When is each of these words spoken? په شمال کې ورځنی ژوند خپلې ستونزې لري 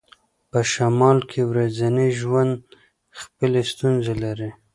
په 0.51 0.59
شمال 0.73 1.17
کې 1.29 1.41
ورځنی 1.51 2.09
ژوند 2.19 2.53
خپلې 3.19 3.61
ستونزې 3.71 4.13
لري 4.23 4.51